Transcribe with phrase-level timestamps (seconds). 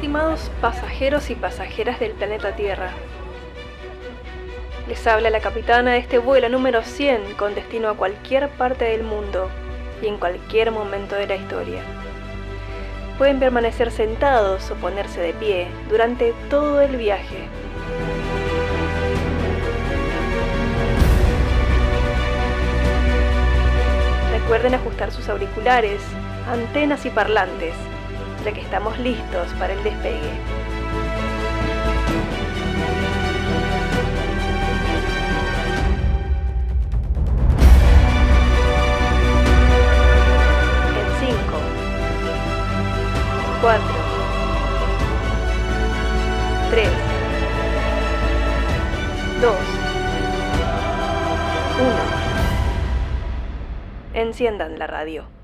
[0.00, 2.88] Estimados pasajeros y pasajeras del planeta Tierra,
[4.88, 9.02] les habla la capitana de este vuelo número 100 con destino a cualquier parte del
[9.02, 9.50] mundo
[10.00, 11.82] y en cualquier momento de la historia.
[13.18, 17.46] Pueden permanecer sentados o ponerse de pie durante todo el viaje.
[24.32, 26.00] Recuerden ajustar sus auriculares,
[26.50, 27.74] antenas y parlantes,
[28.44, 30.30] ya que estamos listos para el despegue.
[40.96, 41.36] En 5,
[43.60, 43.82] 4,
[46.70, 46.88] 3,
[49.42, 49.52] 2,
[54.14, 54.22] 1.
[54.22, 55.39] Enciendan la radio.